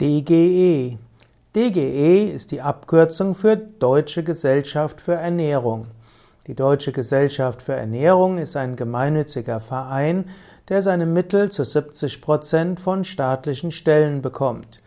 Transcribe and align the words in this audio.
DGE. 0.00 0.96
DGE 1.54 2.24
ist 2.34 2.52
die 2.52 2.62
Abkürzung 2.62 3.34
für 3.34 3.58
Deutsche 3.58 4.24
Gesellschaft 4.24 4.98
für 4.98 5.12
Ernährung. 5.12 5.88
Die 6.46 6.54
Deutsche 6.54 6.90
Gesellschaft 6.90 7.60
für 7.60 7.74
Ernährung 7.74 8.38
ist 8.38 8.56
ein 8.56 8.76
gemeinnütziger 8.76 9.60
Verein, 9.60 10.24
der 10.70 10.80
seine 10.80 11.04
Mittel 11.04 11.52
zu 11.52 11.64
70 11.64 12.22
Prozent 12.22 12.80
von 12.80 13.04
staatlichen 13.04 13.72
Stellen 13.72 14.22
bekommt. 14.22 14.80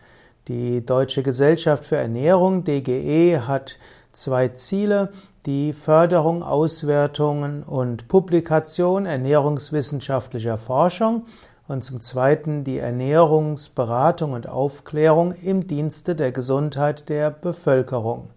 Die 0.48 0.84
Deutsche 0.84 1.22
Gesellschaft 1.22 1.84
für 1.84 1.96
Ernährung, 1.96 2.64
DGE, 2.64 3.42
hat 3.46 3.78
zwei 4.10 4.48
Ziele, 4.48 5.12
die 5.46 5.74
Förderung, 5.74 6.42
Auswertungen 6.42 7.62
und 7.62 8.08
Publikation 8.08 9.06
ernährungswissenschaftlicher 9.06 10.58
Forschung 10.58 11.24
und 11.66 11.82
zum 11.82 12.00
Zweiten 12.00 12.64
die 12.64 12.78
Ernährungsberatung 12.78 14.32
und 14.32 14.48
Aufklärung 14.48 15.32
im 15.32 15.66
Dienste 15.66 16.14
der 16.14 16.32
Gesundheit 16.32 17.08
der 17.08 17.30
Bevölkerung. 17.30 18.30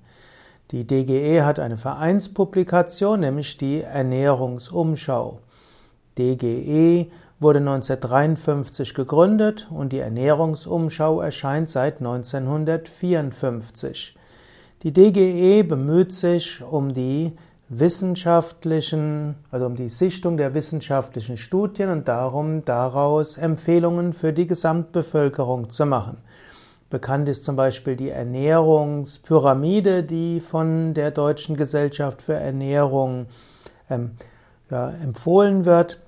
Die 0.72 0.86
DGE 0.86 1.44
hat 1.44 1.60
eine 1.60 1.78
Vereinspublikation, 1.78 3.22
nämlich 3.22 3.58
die 3.58 3.82
Ernährungsumschau. 3.82 5.40
DGE 6.18 7.10
wurde 7.40 7.60
1953 7.60 8.94
gegründet 8.94 9.68
und 9.70 9.94
die 9.94 10.00
Ernährungsumschau 10.00 11.22
erscheint 11.22 11.70
seit 11.70 12.00
1954. 12.00 14.18
Die 14.84 14.92
DGE 14.92 15.64
bemüht 15.64 16.14
sich 16.14 16.62
um 16.64 16.94
die 16.94 17.34
wissenschaftlichen, 17.70 19.36
also 19.52 19.66
um 19.66 19.76
die 19.76 19.90
Sichtung 19.90 20.38
der 20.38 20.54
wissenschaftlichen 20.54 21.38
Studien 21.38 21.90
und 21.90 22.08
darum, 22.08 22.64
daraus 22.64 23.38
Empfehlungen 23.38 24.14
für 24.14 24.32
die 24.32 24.48
Gesamtbevölkerung 24.48 25.70
zu 25.70 25.86
machen. 25.86 26.18
Bekannt 26.90 27.28
ist 27.28 27.44
zum 27.44 27.58
Beispiel 27.58 27.98
die 27.98 28.10
Ernährungspyramide, 28.10 30.04
die 30.04 30.40
von 30.40 30.94
der 30.94 31.12
Deutschen 31.12 31.58
Gesellschaft 31.58 32.22
für 32.22 32.36
Ernährung 32.36 33.26
ähm, 33.90 34.12
ja, 34.72 34.90
empfohlen 34.90 35.66
wird. 35.66 36.00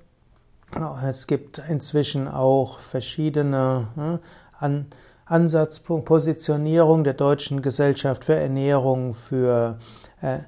Es 1.05 1.27
gibt 1.27 1.61
inzwischen 1.67 2.29
auch 2.29 2.79
verschiedene 2.79 3.87
äh, 3.97 4.63
an, 4.63 4.85
Ansatzpunkt, 5.25 6.05
Positionierung 6.05 7.03
der 7.03 7.13
Deutschen 7.13 7.61
Gesellschaft 7.61 8.23
für 8.23 8.35
Ernährung 8.35 9.13
für 9.13 9.77
äh, 10.21 10.39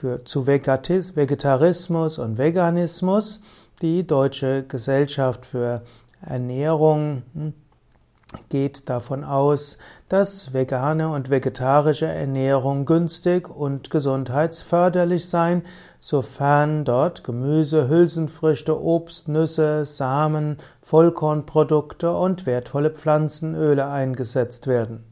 für, 0.00 0.24
zu 0.24 0.46
Vegetarismus 0.46 2.18
und 2.18 2.38
Veganismus. 2.38 3.40
Die 3.82 4.06
Deutsche 4.06 4.64
Gesellschaft 4.66 5.44
für 5.44 5.82
Ernährung 6.22 7.22
hm, 7.34 7.52
geht 8.48 8.88
davon 8.88 9.24
aus, 9.24 9.76
dass 10.08 10.52
vegane 10.52 11.08
und 11.10 11.30
vegetarische 11.30 12.06
Ernährung 12.06 12.86
günstig 12.86 13.48
und 13.48 13.90
gesundheitsförderlich 13.90 15.28
sein, 15.28 15.62
sofern 15.98 16.84
dort 16.84 17.24
Gemüse, 17.24 17.88
Hülsenfrüchte, 17.88 18.80
Obst, 18.80 19.28
Nüsse, 19.28 19.84
Samen, 19.84 20.58
Vollkornprodukte 20.80 22.14
und 22.14 22.46
wertvolle 22.46 22.90
Pflanzenöle 22.90 23.86
eingesetzt 23.86 24.66
werden. 24.66 25.09